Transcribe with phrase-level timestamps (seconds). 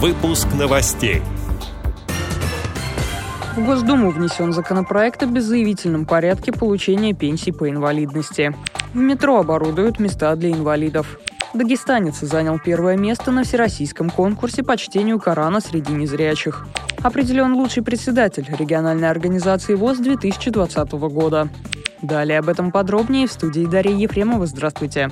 [0.00, 1.22] Выпуск новостей.
[3.56, 8.54] В Госдуму внесен законопроект о беззаявительном порядке получения пенсий по инвалидности.
[8.94, 11.18] В метро оборудуют места для инвалидов.
[11.52, 16.68] Дагестанец занял первое место на всероссийском конкурсе по чтению Корана среди незрячих.
[17.02, 21.48] Определен лучший председатель региональной организации ВОЗ 2020 года.
[22.02, 24.46] Далее об этом подробнее в студии Дарья Ефремова.
[24.46, 25.10] Здравствуйте.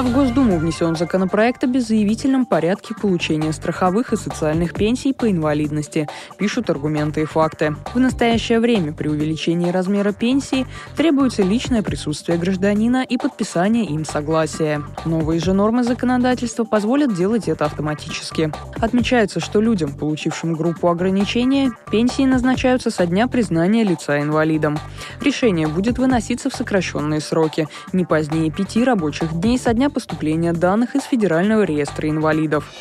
[0.00, 6.70] В Госдуму внесен законопроект о беззаявительном порядке получения страховых и социальных пенсий по инвалидности, пишут
[6.70, 7.76] аргументы и факты.
[7.92, 10.66] В настоящее время при увеличении размера пенсии
[10.96, 14.82] требуется личное присутствие гражданина и подписание им согласия.
[15.04, 18.50] Новые же нормы законодательства позволят делать это автоматически.
[18.80, 24.78] Отмечается, что людям, получившим группу ограничения, пенсии назначаются со дня признания лица инвалидом.
[25.20, 30.96] Решение будет выноситься в сокращенные сроки, не позднее пяти рабочих дней со дня поступления данных
[30.96, 32.72] из Федерального реестра инвалидов.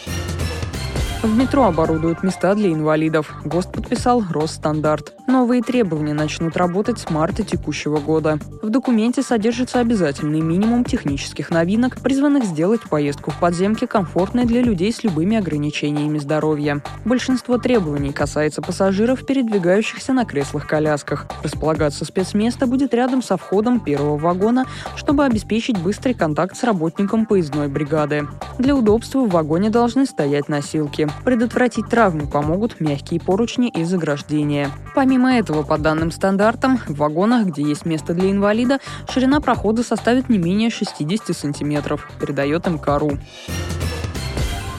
[1.22, 3.36] В метро оборудуют места для инвалидов.
[3.44, 5.16] ГОСТ подписал Росстандарт.
[5.28, 8.39] Новые требования начнут работать с марта текущего года.
[8.61, 14.94] В документе содержится обязательный минимум технических новинок, призванных сделать поездку в подземке комфортной для людей
[14.94, 16.81] с любыми ограничениями здоровья.
[17.03, 21.28] Большинство требований касается пассажиров, передвигающихся на креслах-колясках.
[21.44, 27.67] Располагаться спецместо будет рядом со входом первого вагона, чтобы обеспечить быстрый контакт с работником поездной
[27.67, 28.26] бригады.
[28.58, 31.08] Для удобства в вагоне должны стоять носилки.
[31.23, 34.71] Предотвратить травмы помогут мягкие поручни и заграждения.
[34.95, 38.79] Помимо этого, по данным стандартам, в вагонах, где есть место для инвалида,
[39.09, 43.17] ширина прохода составит не менее 60 сантиметров, передает МКРУ.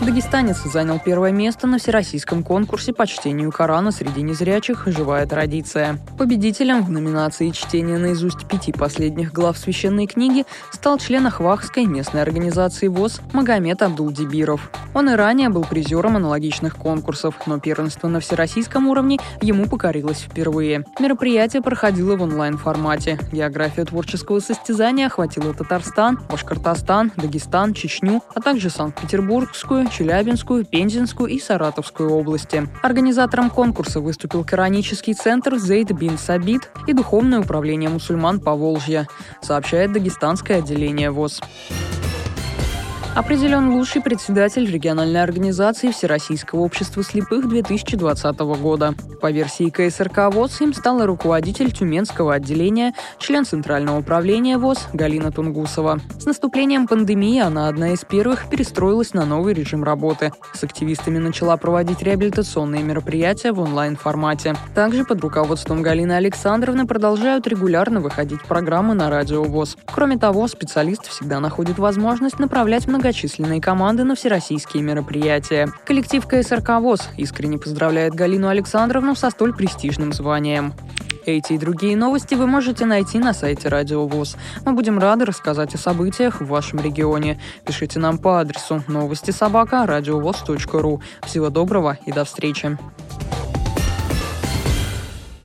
[0.00, 5.98] Дагестанец занял первое место на всероссийском конкурсе по чтению Корана среди незрячих «Живая традиция».
[6.16, 12.88] Победителем в номинации чтения наизусть пяти последних глав священной книги стал член Ахвахской местной организации
[12.88, 14.70] ВОЗ Магомед Абдулдибиров.
[14.94, 20.86] Он и ранее был призером аналогичных конкурсов, но первенство на всероссийском уровне ему покорилось впервые.
[20.98, 23.18] Мероприятие проходило в онлайн-формате.
[23.32, 32.10] География творческого состязания охватила Татарстан, Башкортостан, Дагестан, Чечню, а также Санкт-Петербургскую, Челябинскую, Пензенскую и Саратовскую
[32.10, 32.66] области.
[32.82, 39.06] Организатором конкурса выступил Коранический центр Зейд бин Сабит и Духовное управление мусульман по Волжье,
[39.42, 41.40] сообщает Дагестанское отделение ВОЗ.
[43.16, 48.94] Определен лучший председатель региональной организации Всероссийского общества слепых 2020 года.
[49.20, 55.98] По версии КСРК ВОЗ им стала руководитель Тюменского отделения, член Центрального управления ВОЗ Галина Тунгусова.
[56.20, 60.32] С наступлением пандемии она одна из первых перестроилась на новый режим работы.
[60.54, 64.54] С активистами начала проводить реабилитационные мероприятия в онлайн-формате.
[64.74, 69.76] Также под руководством Галины Александровны продолжают регулярно выходить программы на радио ВОЗ.
[69.92, 75.72] Кроме того, специалист всегда находит возможность направлять много многочисленные команды на всероссийские мероприятия.
[75.86, 80.74] Коллектив КСРК ВОЗ искренне поздравляет Галину Александровну со столь престижным званием.
[81.24, 84.36] Эти и другие новости вы можете найти на сайте Радио ВОЗ.
[84.66, 87.40] Мы будем рады рассказать о событиях в вашем регионе.
[87.64, 91.00] Пишите нам по адресу новости собака ру.
[91.22, 92.76] Всего доброго и до встречи.